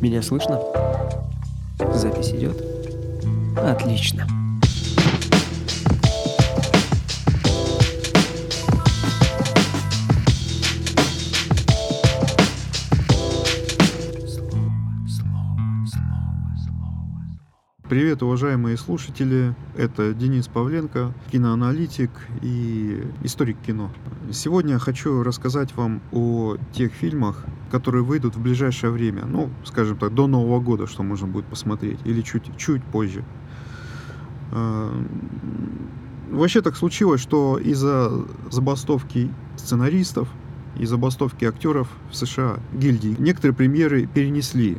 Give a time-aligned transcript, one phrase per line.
[0.00, 0.60] Меня слышно?
[1.94, 2.62] Запись идет?
[3.56, 4.26] Отлично.
[17.88, 19.54] Привет, уважаемые слушатели.
[19.76, 22.10] Это Денис Павленко, киноаналитик
[22.42, 23.90] и историк кино.
[24.30, 29.24] Сегодня я хочу рассказать вам о тех фильмах, которые выйдут в ближайшее время.
[29.24, 33.24] Ну, скажем так, до Нового года, что можно будет посмотреть, или чуть, чуть позже.
[34.52, 34.92] А,
[36.30, 38.12] вообще так случилось, что из-за
[38.50, 40.28] забастовки сценаристов
[40.78, 44.78] и забастовки актеров в США, гильдии, некоторые премьеры перенесли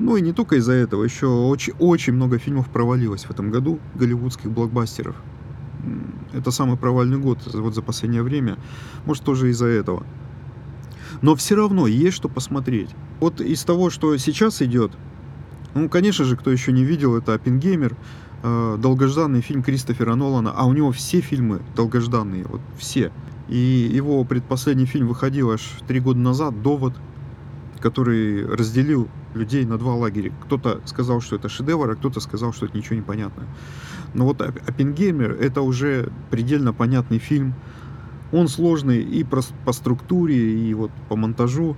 [0.00, 3.78] ну и не только из-за этого, еще очень, очень много фильмов провалилось в этом году,
[3.94, 5.14] голливудских блокбастеров.
[6.32, 8.56] Это самый провальный год вот за последнее время,
[9.04, 10.04] может тоже из-за этого.
[11.22, 12.90] Но все равно есть что посмотреть.
[13.20, 14.92] Вот из того, что сейчас идет,
[15.74, 17.96] ну, конечно же, кто еще не видел, это «Оппенгеймер»,
[18.42, 23.12] э, долгожданный фильм Кристофера Нолана, а у него все фильмы долгожданные, вот все.
[23.48, 23.56] И
[23.92, 26.94] его предпоследний фильм выходил аж три года назад, «Довод»,
[27.80, 30.32] который разделил людей на два лагеря.
[30.44, 33.44] Кто-то сказал, что это шедевр, а кто-то сказал, что это ничего не понятно.
[34.14, 37.54] Но вот «Оппенгеймер»— это уже предельно понятный фильм.
[38.32, 41.76] Он сложный и по структуре, и вот по монтажу.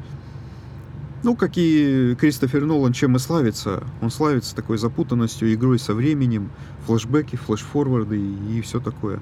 [1.22, 3.84] Ну, как и Кристофер Нолан, чем и славится.
[4.00, 6.50] Он славится такой запутанностью, игрой со временем,
[6.84, 9.20] флешбеки, флешфорварды и все такое.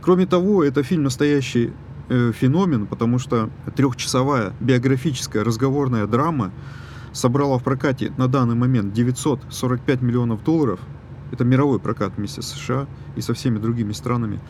[0.00, 1.72] Кроме того, это фильм настоящий
[2.08, 6.52] э, феномен, потому что трехчасовая биографическая разговорная драма
[7.12, 10.80] собрала в прокате на данный момент 945 миллионов долларов.
[11.32, 14.40] Это мировой прокат вместе с США и со всеми другими странами.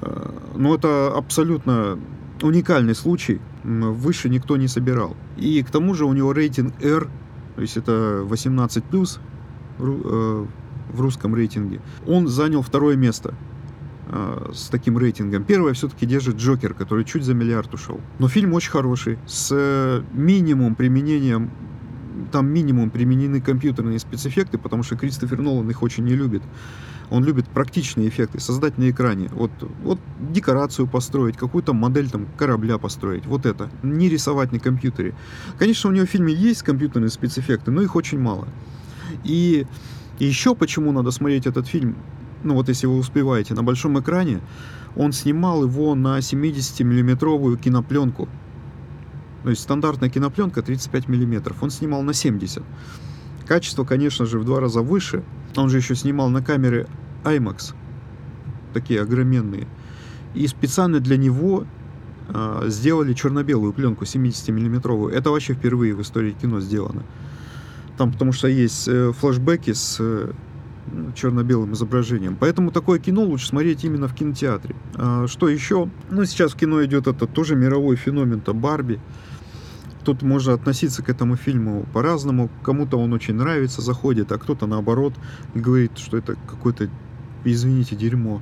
[0.00, 1.98] Э, но это абсолютно
[2.42, 3.40] уникальный случай.
[3.64, 5.16] Выше никто не собирал.
[5.36, 7.08] И к тому же у него рейтинг R,
[7.56, 9.20] то есть это 18 плюс
[9.78, 10.46] э,
[10.92, 11.80] в русском рейтинге.
[12.06, 13.34] Он занял второе место
[14.08, 15.44] э, с таким рейтингом.
[15.44, 18.00] Первое все-таки держит Джокер, который чуть за миллиард ушел.
[18.18, 21.50] Но фильм очень хороший, с минимум применением
[22.32, 26.42] там минимум применены компьютерные спецэффекты, потому что Кристофер Нолан их очень не любит.
[27.10, 29.28] Он любит практичные эффекты, создать на экране.
[29.32, 29.50] Вот,
[29.82, 33.26] вот декорацию построить, какую-то модель там корабля построить.
[33.26, 33.70] Вот это.
[33.82, 35.14] Не рисовать на компьютере.
[35.58, 38.48] Конечно, у него в фильме есть компьютерные спецэффекты, но их очень мало.
[39.24, 39.66] И
[40.18, 41.96] еще почему надо смотреть этот фильм
[42.42, 44.40] ну вот если вы успеваете, на большом экране,
[44.96, 48.28] он снимал его на 70-миллиметровую кинопленку.
[49.42, 51.62] То есть стандартная кинопленка 35 миллиметров.
[51.62, 52.62] Он снимал на 70.
[53.46, 55.24] Качество, конечно же, в два раза выше.
[55.56, 56.86] Он же еще снимал на камеры
[57.24, 57.74] IMAX.
[58.74, 59.66] Такие огроменные.
[60.34, 61.64] И специально для него
[62.28, 65.10] э, сделали черно-белую пленку 70-миллиметровую.
[65.10, 67.02] Это вообще впервые в истории кино сделано.
[67.96, 70.32] Там потому что есть э, флешбеки с э,
[71.14, 72.36] черно-белым изображением.
[72.38, 74.74] Поэтому такое кино лучше смотреть именно в кинотеатре.
[74.94, 75.90] А, что еще?
[76.10, 79.00] Ну, сейчас в кино идет это тоже мировой феномен-то Барби.
[80.08, 82.48] Тут можно относиться к этому фильму по-разному.
[82.62, 85.12] Кому-то он очень нравится, заходит, а кто-то наоборот
[85.54, 86.88] говорит, что это какое-то,
[87.44, 88.40] извините, дерьмо.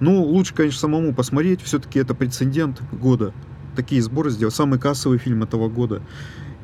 [0.00, 1.60] Ну, лучше, конечно, самому посмотреть.
[1.60, 3.34] Все-таки это прецедент года.
[3.76, 4.50] Такие сборы сделал.
[4.50, 6.00] Самый кассовый фильм этого года.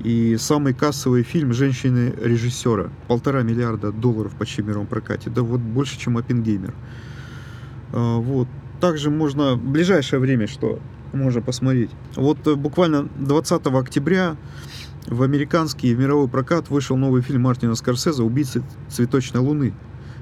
[0.01, 2.89] И самый кассовый фильм женщины-режиссера.
[3.09, 5.29] Полтора миллиарда долларов почти в мировом прокате.
[5.29, 6.73] Да вот больше, чем Оппенгеймер.
[7.93, 8.49] А, вот.
[8.81, 10.81] Также можно в ближайшее время, что
[11.13, 11.91] можно посмотреть.
[12.15, 14.37] Вот э, буквально 20 октября
[15.07, 19.73] в американский в мировой прокат вышел новый фильм Мартина Скорсезе «Убийцы цветочной луны»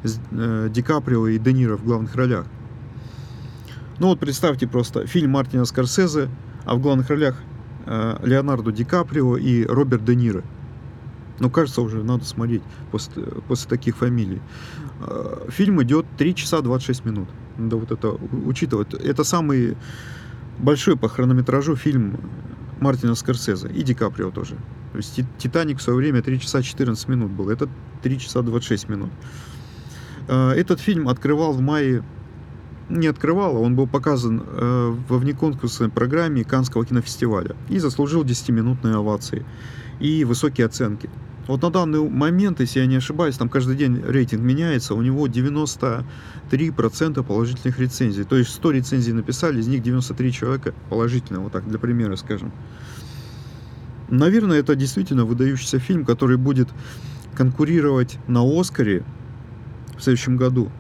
[0.03, 2.47] с э, Ди Каприо и Де Ниро в главных ролях.
[3.99, 6.29] Ну вот представьте просто фильм Мартина Скорсезе,
[6.65, 7.37] а в главных ролях
[7.87, 10.43] Э, Леонардо Ди Каприо и Роберт Де Ниро.
[11.41, 14.41] Ну, кажется, уже надо смотреть после, после таких фамилий.
[15.49, 17.29] Фильм идет 3 часа 26 минут.
[17.59, 18.11] Надо вот это
[18.47, 18.95] учитывать.
[18.95, 19.77] Это самый
[20.59, 22.19] большой по хронометражу фильм
[22.81, 24.57] Мартина Скорсезе и Ди Каприо тоже.
[24.93, 27.51] То есть «Титаник» в свое время 3 часа 14 минут был.
[27.51, 27.69] Это
[28.03, 29.11] 3 часа 26 минут.
[30.29, 32.05] Э, этот фильм открывал в мае
[32.89, 39.45] не открывала, он был показан э, во внеконкурсной программе Канского кинофестиваля и заслужил 10-минутные овации
[40.01, 41.09] и высокие оценки.
[41.47, 45.27] Вот на данный момент, если я не ошибаюсь, там каждый день рейтинг меняется, у него
[45.27, 48.25] 93% положительных рецензий.
[48.25, 52.51] То есть 100 рецензий написали, из них 93 человека положительно, вот так для примера скажем.
[54.09, 56.69] Наверное, это действительно выдающийся фильм, который будет
[57.35, 59.05] конкурировать на Оскаре
[59.99, 60.71] в следующем году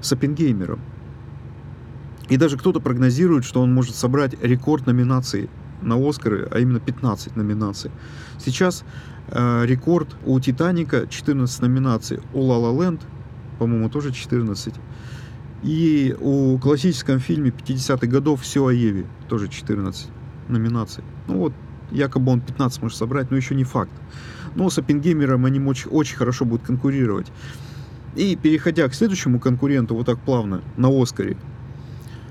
[0.00, 0.80] с Оппенгеймером.
[2.28, 5.50] И даже кто-то прогнозирует, что он может собрать рекорд номинаций
[5.82, 7.90] на Оскары, а именно 15 номинаций.
[8.38, 8.84] Сейчас
[9.28, 12.98] э, рекорд у Титаника 14 номинаций, у La La
[13.58, 14.74] по-моему, тоже 14.
[15.62, 20.08] И у классическом фильме 50-х годов «Все о Еве» тоже 14
[20.48, 21.04] номинаций.
[21.28, 21.52] Ну вот,
[21.90, 23.92] якобы он 15 может собрать, но еще не факт.
[24.54, 27.30] Но с Оппенгеймером они очень, очень хорошо будут конкурировать.
[28.16, 31.36] И переходя к следующему конкуренту вот так плавно на Оскаре,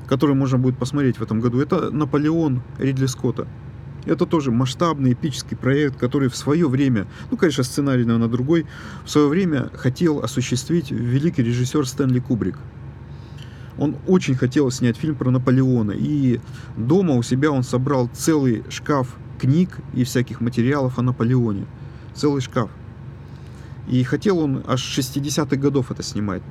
[0.10, 3.48] который можно будет посмотреть в этом году, это «Наполеон» Ридли Скотта.
[4.06, 8.66] Это тоже масштабный эпический проект, который в свое время, ну, конечно, сценарий, наверное, другой,
[9.06, 12.58] в свое время хотел осуществить великий режиссер Стэнли Кубрик.
[13.78, 16.42] Он очень хотел снять фильм про Наполеона, и
[16.76, 21.68] дома у себя он собрал целый шкаф книг и всяких материалов о Наполеоне.
[22.16, 22.72] Целый шкаф.
[23.88, 26.42] И хотел он аж 60-х годов это снимать.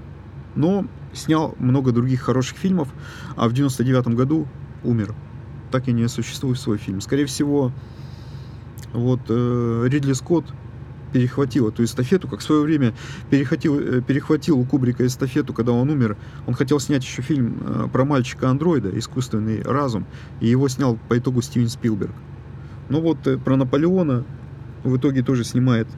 [0.55, 2.89] Но снял много других хороших фильмов,
[3.37, 4.47] а в 99 году
[4.85, 5.15] умер.
[5.71, 7.01] Так и не осуществует свой фильм.
[7.01, 7.73] Скорее всего,
[8.93, 10.47] вот э, Ридли Скотт
[11.13, 12.95] перехватил эту эстафету, как в свое время
[13.31, 16.17] перехватил, э, перехватил у Кубрика эстафету, когда он умер.
[16.47, 20.07] Он хотел снять еще фильм э, про мальчика-андроида, искусственный разум,
[20.41, 22.15] и его снял по итогу Стивен Спилберг.
[22.89, 24.25] Ну вот э, про Наполеона
[24.85, 25.89] в итоге тоже снимает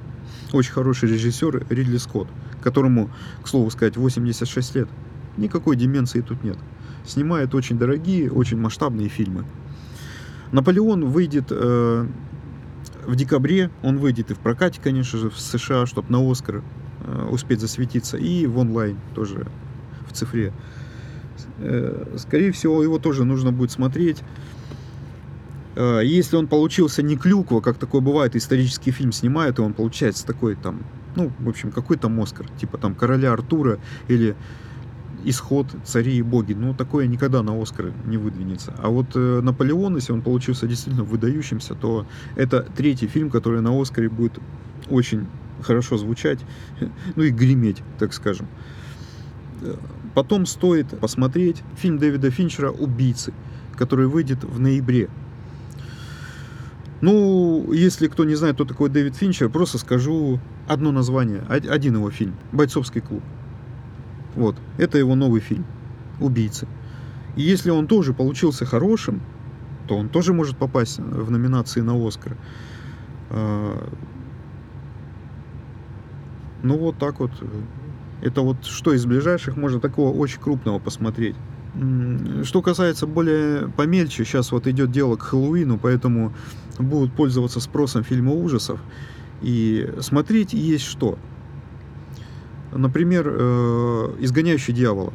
[0.52, 2.28] очень хороший режиссер Ридли Скотт,
[2.60, 3.10] которому,
[3.42, 4.88] к слову сказать, 86 лет.
[5.36, 6.58] Никакой деменции тут нет.
[7.06, 9.44] Снимает очень дорогие, очень масштабные фильмы.
[10.52, 12.06] Наполеон выйдет э,
[13.06, 16.62] в декабре, он выйдет и в прокате, конечно же, в США, чтобы на Оскар
[17.04, 19.46] э, успеть засветиться, и в онлайн тоже,
[20.08, 20.52] в цифре.
[21.58, 24.22] Э, скорее всего, его тоже нужно будет смотреть.
[25.76, 30.26] Э, если он получился не клюква, как такое бывает, исторический фильм снимают, и он получается
[30.26, 30.80] такой там,
[31.16, 33.78] ну, в общем, какой там Оскар, типа там Короля Артура
[34.08, 34.36] или
[35.24, 36.54] исход цари и боги.
[36.54, 38.74] Ну, такое никогда на Оскар не выдвинется.
[38.78, 43.78] А вот э, Наполеон, если он получился действительно выдающимся, то это третий фильм, который на
[43.78, 44.38] Оскаре будет
[44.88, 45.26] очень
[45.62, 46.40] хорошо звучать,
[47.16, 48.48] ну и греметь, так скажем.
[50.14, 53.32] Потом стоит посмотреть фильм Дэвида Финчера «Убийцы»,
[53.76, 55.08] который выйдет в ноябре.
[57.00, 60.38] Ну, если кто не знает, кто такой Дэвид Финчер, просто скажу
[60.68, 63.22] одно название, один его фильм «Бойцовский клуб».
[64.34, 65.64] Вот, это его новый фильм
[66.20, 66.68] «Убийцы».
[67.36, 69.22] И если он тоже получился хорошим,
[69.88, 72.36] то он тоже может попасть в номинации на Оскар.
[73.30, 73.88] А,
[76.62, 77.30] ну вот так вот.
[78.22, 81.34] Это вот что из ближайших можно такого очень крупного посмотреть.
[82.44, 86.32] Что касается более помельче, сейчас вот идет дело к Хэллоуину, поэтому
[86.78, 88.80] будут пользоваться спросом фильмы ужасов.
[89.40, 91.18] И смотреть есть что.
[92.72, 95.12] Например, э, «Изгоняющий дьявола».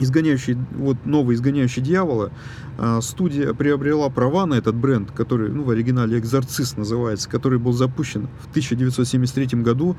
[0.00, 2.32] Изгоняющий, вот новый «Изгоняющий дьявола»
[2.78, 7.72] э, студия приобрела права на этот бренд, который, ну, в оригинале «Экзорцист» называется, который был
[7.72, 9.96] запущен в 1973 году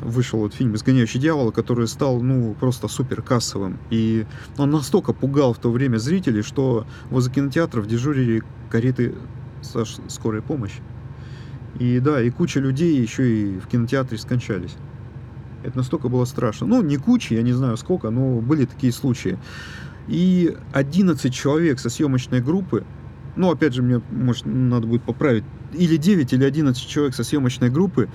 [0.00, 3.78] вышел вот фильм «Изгоняющий дьявола», который стал, ну, просто супер кассовым.
[3.90, 4.26] И
[4.58, 9.14] он настолько пугал в то время зрителей, что возле кинотеатров дежурили кареты
[9.62, 10.80] со скорой помощи.
[11.78, 14.74] И да, и куча людей еще и в кинотеатре скончались.
[15.64, 16.66] Это настолько было страшно.
[16.66, 19.38] Ну, не куча, я не знаю сколько, но были такие случаи.
[20.06, 22.84] И 11 человек со съемочной группы,
[23.36, 27.70] ну, опять же, мне, может, надо будет поправить, или 9, или 11 человек со съемочной
[27.70, 28.08] группы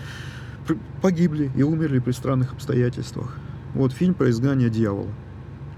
[1.02, 3.36] погибли и умерли при странных обстоятельствах.
[3.74, 5.12] Вот фильм про изгнание дьявола.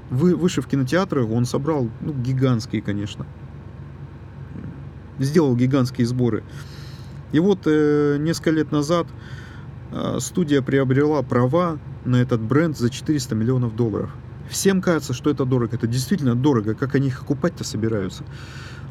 [0.09, 3.25] Вы, выше в кинотеатрах он собрал, ну, гигантские, конечно.
[5.19, 6.43] Сделал гигантские сборы.
[7.31, 9.07] И вот э, несколько лет назад
[9.91, 14.11] э, студия приобрела права на этот бренд за 400 миллионов долларов.
[14.51, 15.75] Всем кажется, что это дорого.
[15.77, 16.75] Это действительно дорого.
[16.75, 18.25] Как они их окупать-то собираются?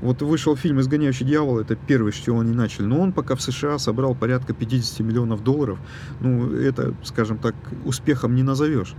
[0.00, 2.86] Вот вышел фильм «Изгоняющий дьявол», это первый, с чего они начали.
[2.86, 5.78] Но он пока в США собрал порядка 50 миллионов долларов.
[6.20, 8.94] Ну, это, скажем так, успехом не назовешь.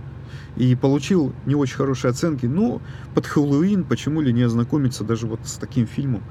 [0.56, 2.46] И получил не очень хорошие оценки.
[2.46, 2.80] Но
[3.16, 6.22] под Хэллоуин почему ли не ознакомиться даже вот с таким фильмом.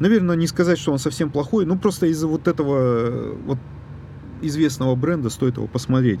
[0.00, 3.58] Наверное, не сказать, что он совсем плохой, но просто из-за вот этого вот
[4.42, 6.18] известного бренда стоит его посмотреть.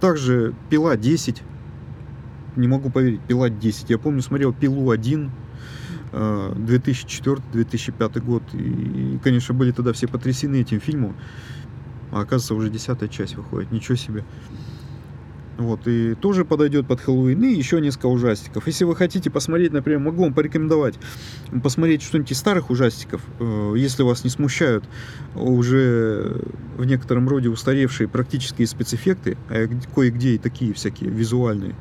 [0.00, 1.40] Также «Пила 10».
[2.56, 3.86] Не могу поверить, «Пила 10».
[3.88, 5.30] Я помню, смотрел «Пилу 1»,
[6.12, 8.42] 2004-2005 год.
[8.52, 11.16] И, конечно, были тогда все потрясены этим фильмом.
[12.12, 13.72] А оказывается, уже десятая часть выходит.
[13.72, 14.24] Ничего себе.
[15.56, 18.66] Вот, и тоже подойдет под Хэллоуин, и еще несколько ужастиков.
[18.66, 20.96] Если вы хотите посмотреть, например, могу вам порекомендовать
[21.62, 24.84] посмотреть что-нибудь из старых ужастиков, э, если вас не смущают
[25.36, 26.42] уже
[26.76, 31.76] в некотором роде устаревшие практические спецэффекты, а кое-где и такие всякие визуальные,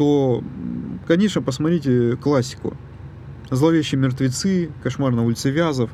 [0.00, 0.42] то,
[1.06, 2.74] конечно, посмотрите классику
[3.50, 5.90] Зловещие мертвецы, Кошмар на улице Вязов,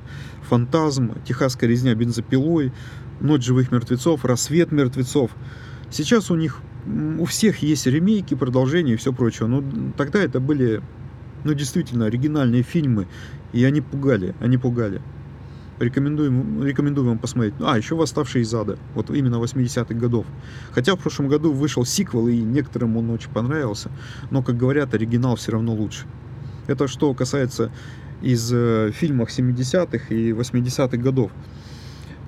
[0.48, 2.72] Фантазм, Техасская резня бензопилой,
[3.18, 5.32] Ночь живых мертвецов, Рассвет мертвецов.
[5.90, 6.60] Сейчас у них
[7.18, 9.48] у всех есть ремейки, продолжения и все прочее.
[9.48, 9.64] Но
[9.96, 10.82] тогда это были,
[11.42, 13.08] ну, действительно, оригинальные фильмы,
[13.52, 15.02] и они пугали, они пугали.
[15.78, 17.54] Рекомендуем, рекомендую вам посмотреть.
[17.60, 18.78] А, еще «Восставшие из ада».
[18.94, 20.24] Вот именно 80-х годов.
[20.72, 23.90] Хотя в прошлом году вышел сиквел, и некоторым он очень понравился.
[24.30, 26.06] Но, как говорят, оригинал все равно лучше.
[26.66, 27.70] Это что касается
[28.22, 31.30] из э, фильмов 70-х и 80-х годов.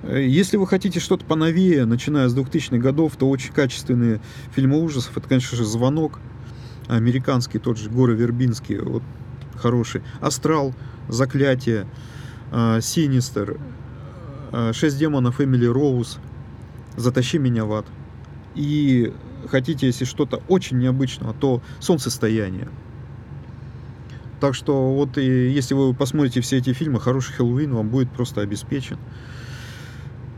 [0.03, 4.21] Э, если вы хотите что-то поновее, начиная с 2000-х годов, то очень качественные
[4.53, 5.17] фильмы ужасов.
[5.17, 6.19] Это, конечно же, «Звонок»,
[6.87, 9.03] американский, тот же Горы Вербинский, вот
[9.55, 10.03] хороший.
[10.21, 10.75] «Астрал»,
[11.07, 11.87] «Заклятие»,
[12.51, 13.59] «Синистер»,
[14.73, 16.17] «Шесть демонов» Эмили Роуз,
[16.97, 17.85] «Затащи меня в ад».
[18.55, 19.13] И
[19.47, 22.67] хотите, если что-то очень необычное, то «Солнцестояние».
[24.39, 28.41] Так что вот и если вы посмотрите все эти фильмы, хороший Хэллоуин вам будет просто
[28.41, 28.97] обеспечен.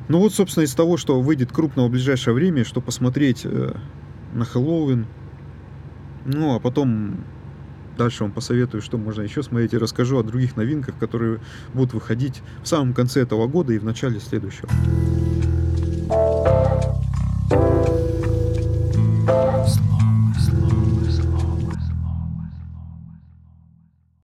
[0.08, 3.76] Ну вот, собственно, из того, что выйдет крупного в ближайшее время, что посмотреть э,
[4.34, 5.06] на Хэллоуин.
[6.26, 7.24] Ну, а потом
[7.98, 11.40] дальше вам посоветую, что можно еще смотреть, и расскажу о других новинках, которые
[11.74, 14.70] будут выходить в самом конце этого года и в начале следующего.